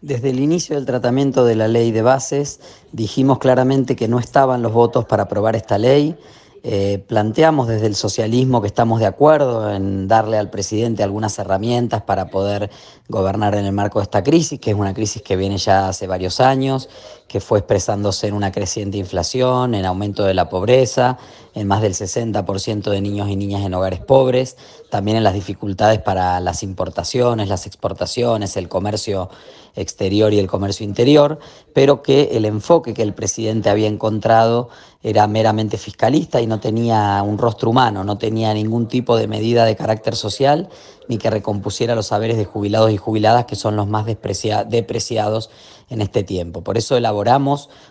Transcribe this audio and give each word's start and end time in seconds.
Desde 0.00 0.30
el 0.30 0.38
inicio 0.38 0.76
del 0.76 0.86
tratamiento 0.86 1.44
de 1.44 1.56
la 1.56 1.66
ley 1.66 1.90
de 1.90 2.02
bases 2.02 2.60
dijimos 2.92 3.38
claramente 3.38 3.96
que 3.96 4.06
no 4.06 4.20
estaban 4.20 4.62
los 4.62 4.72
votos 4.72 5.06
para 5.06 5.24
aprobar 5.24 5.56
esta 5.56 5.76
ley. 5.76 6.16
Eh, 6.62 7.04
planteamos 7.08 7.66
desde 7.66 7.86
el 7.86 7.96
socialismo 7.96 8.60
que 8.60 8.68
estamos 8.68 9.00
de 9.00 9.06
acuerdo 9.06 9.72
en 9.72 10.06
darle 10.06 10.38
al 10.38 10.50
presidente 10.50 11.02
algunas 11.02 11.36
herramientas 11.40 12.02
para 12.02 12.30
poder 12.30 12.70
gobernar 13.08 13.56
en 13.56 13.64
el 13.64 13.72
marco 13.72 13.98
de 13.98 14.04
esta 14.04 14.22
crisis, 14.22 14.60
que 14.60 14.70
es 14.70 14.76
una 14.76 14.94
crisis 14.94 15.20
que 15.22 15.36
viene 15.36 15.58
ya 15.58 15.88
hace 15.88 16.06
varios 16.06 16.38
años, 16.38 16.88
que 17.28 17.40
fue 17.40 17.58
expresándose 17.58 18.26
en 18.26 18.34
una 18.34 18.50
creciente 18.50 18.96
inflación, 18.96 19.74
en 19.74 19.84
aumento 19.84 20.24
de 20.24 20.32
la 20.32 20.48
pobreza, 20.48 21.18
en 21.54 21.66
más 21.66 21.82
del 21.82 21.92
60% 21.92 22.90
de 22.90 23.00
niños 23.00 23.28
y 23.28 23.36
niñas 23.36 23.64
en 23.64 23.74
hogares 23.74 24.00
pobres, 24.00 24.56
también 24.90 25.18
en 25.18 25.24
las 25.24 25.34
dificultades 25.34 26.00
para 26.00 26.40
las 26.40 26.62
importaciones, 26.62 27.48
las 27.48 27.66
exportaciones, 27.66 28.56
el 28.56 28.68
comercio 28.68 29.28
exterior 29.76 30.32
y 30.32 30.38
el 30.38 30.48
comercio 30.48 30.84
interior, 30.84 31.38
pero 31.74 32.02
que 32.02 32.30
el 32.32 32.46
enfoque 32.46 32.94
que 32.94 33.02
el 33.02 33.14
presidente 33.14 33.70
había 33.70 33.88
encontrado 33.88 34.70
era 35.02 35.26
meramente 35.26 35.78
fiscalista 35.78 36.40
y 36.40 36.46
no 36.46 36.58
tenía 36.58 37.22
un 37.22 37.38
rostro 37.38 37.70
humano, 37.70 38.02
no 38.04 38.18
tenía 38.18 38.52
ningún 38.54 38.88
tipo 38.88 39.16
de 39.16 39.28
medida 39.28 39.64
de 39.64 39.76
carácter 39.76 40.16
social 40.16 40.68
ni 41.08 41.18
que 41.18 41.30
recompusiera 41.30 41.94
los 41.94 42.08
saberes 42.08 42.36
de 42.36 42.44
jubilados 42.44 42.90
y 42.90 42.96
jubiladas 42.96 43.44
que 43.44 43.56
son 43.56 43.76
los 43.76 43.86
más 43.86 44.06
depreciados 44.06 45.50
en 45.88 46.02
este 46.02 46.22
tiempo. 46.22 46.62
Por 46.62 46.76
eso 46.76 46.96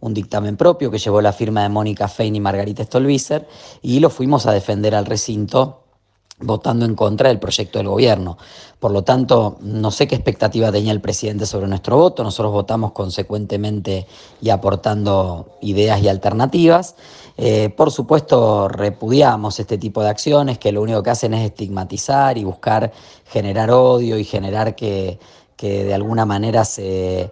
un 0.00 0.14
dictamen 0.14 0.56
propio 0.56 0.90
que 0.90 0.98
llevó 0.98 1.20
la 1.20 1.32
firma 1.32 1.62
de 1.62 1.68
Mónica 1.68 2.08
Fein 2.08 2.36
y 2.36 2.40
Margarita 2.40 2.84
Stolbizer 2.84 3.46
y 3.82 4.00
lo 4.00 4.10
fuimos 4.10 4.46
a 4.46 4.52
defender 4.52 4.94
al 4.94 5.06
recinto 5.06 5.84
votando 6.42 6.86
en 6.86 6.94
contra 6.94 7.28
del 7.28 7.38
proyecto 7.38 7.78
del 7.78 7.88
gobierno. 7.88 8.38
Por 8.78 8.92
lo 8.92 9.04
tanto, 9.04 9.58
no 9.60 9.90
sé 9.90 10.08
qué 10.08 10.14
expectativa 10.14 10.72
tenía 10.72 10.92
el 10.92 11.00
presidente 11.00 11.46
sobre 11.46 11.66
nuestro 11.66 11.96
voto, 11.96 12.22
nosotros 12.24 12.52
votamos 12.52 12.92
consecuentemente 12.92 14.06
y 14.40 14.50
aportando 14.50 15.58
ideas 15.60 16.02
y 16.02 16.08
alternativas. 16.08 16.96
Eh, 17.36 17.70
por 17.70 17.90
supuesto, 17.90 18.68
repudiamos 18.68 19.60
este 19.60 19.78
tipo 19.78 20.02
de 20.02 20.08
acciones 20.08 20.58
que 20.58 20.72
lo 20.72 20.82
único 20.82 21.02
que 21.02 21.10
hacen 21.10 21.34
es 21.34 21.44
estigmatizar 21.44 22.38
y 22.38 22.44
buscar 22.44 22.92
generar 23.26 23.70
odio 23.70 24.18
y 24.18 24.24
generar 24.24 24.74
que 24.74 25.18
que 25.60 25.84
de 25.84 25.92
alguna 25.92 26.24
manera 26.24 26.64
se, 26.64 27.30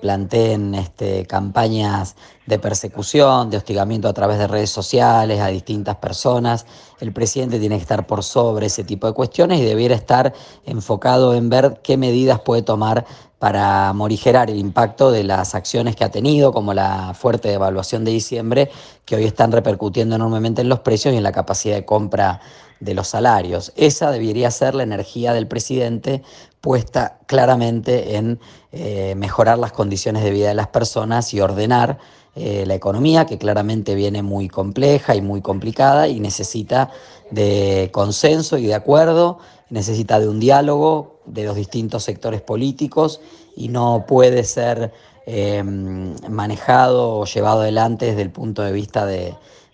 planteen 0.00 0.74
este, 0.74 1.26
campañas 1.26 2.16
de 2.46 2.58
persecución, 2.58 3.50
de 3.50 3.58
hostigamiento 3.58 4.08
a 4.08 4.14
través 4.14 4.38
de 4.38 4.46
redes 4.46 4.70
sociales 4.70 5.38
a 5.38 5.48
distintas 5.48 5.96
personas. 5.96 6.64
El 6.98 7.12
presidente 7.12 7.60
tiene 7.60 7.76
que 7.76 7.82
estar 7.82 8.06
por 8.06 8.24
sobre 8.24 8.68
ese 8.68 8.84
tipo 8.84 9.06
de 9.06 9.12
cuestiones 9.12 9.60
y 9.60 9.64
debiera 9.66 9.94
estar 9.94 10.32
enfocado 10.64 11.34
en 11.34 11.50
ver 11.50 11.80
qué 11.82 11.98
medidas 11.98 12.40
puede 12.40 12.62
tomar 12.62 13.04
para 13.38 13.92
morigerar 13.92 14.48
el 14.48 14.58
impacto 14.58 15.10
de 15.10 15.22
las 15.22 15.54
acciones 15.54 15.94
que 15.94 16.04
ha 16.04 16.10
tenido, 16.10 16.54
como 16.54 16.72
la 16.72 17.12
fuerte 17.12 17.50
devaluación 17.50 18.02
de 18.06 18.12
diciembre, 18.12 18.70
que 19.04 19.16
hoy 19.16 19.24
están 19.24 19.52
repercutiendo 19.52 20.14
enormemente 20.14 20.62
en 20.62 20.70
los 20.70 20.80
precios 20.80 21.12
y 21.12 21.18
en 21.18 21.22
la 21.22 21.32
capacidad 21.32 21.74
de 21.74 21.84
compra 21.84 22.40
de 22.80 22.94
los 22.94 23.08
salarios. 23.08 23.72
Esa 23.76 24.10
debería 24.10 24.50
ser 24.50 24.74
la 24.74 24.82
energía 24.82 25.32
del 25.32 25.46
presidente 25.46 26.22
puesta 26.62 27.18
claramente 27.26 28.16
en 28.16 28.38
eh, 28.70 29.14
mejorar 29.16 29.58
las 29.58 29.72
condiciones 29.72 30.22
de 30.22 30.30
vida 30.30 30.48
de 30.48 30.54
las 30.54 30.68
personas 30.68 31.34
y 31.34 31.40
ordenar 31.40 31.98
eh, 32.36 32.64
la 32.66 32.74
economía, 32.74 33.26
que 33.26 33.36
claramente 33.36 33.94
viene 33.94 34.22
muy 34.22 34.48
compleja 34.48 35.14
y 35.14 35.20
muy 35.20 35.42
complicada 35.42 36.08
y 36.08 36.20
necesita 36.20 36.90
de 37.30 37.90
consenso 37.92 38.56
y 38.56 38.66
de 38.66 38.74
acuerdo, 38.74 39.38
necesita 39.68 40.20
de 40.20 40.28
un 40.28 40.38
diálogo 40.38 41.20
de 41.26 41.44
los 41.44 41.56
distintos 41.56 42.04
sectores 42.04 42.40
políticos 42.40 43.20
y 43.56 43.68
no 43.68 44.04
puede 44.06 44.44
ser 44.44 44.92
eh, 45.26 45.62
manejado 45.64 47.18
o 47.18 47.26
llevado 47.26 47.62
adelante 47.62 48.06
desde 48.06 48.22
el 48.22 48.30
punto 48.30 48.62
de 48.62 48.72
vista 48.72 49.04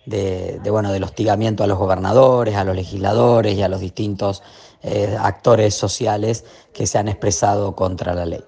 de, 0.09 0.59
de, 0.59 0.71
bueno, 0.71 0.91
del 0.91 1.03
hostigamiento 1.03 1.63
a 1.63 1.67
los 1.67 1.77
gobernadores, 1.77 2.55
a 2.55 2.63
los 2.63 2.75
legisladores 2.75 3.55
y 3.55 3.61
a 3.61 3.69
los 3.69 3.79
distintos 3.79 4.41
eh, 4.81 5.15
actores 5.19 5.75
sociales 5.75 6.45
que 6.73 6.87
se 6.87 6.97
han 6.97 7.07
expresado 7.07 7.75
contra 7.75 8.13
la 8.13 8.25
ley. 8.25 8.43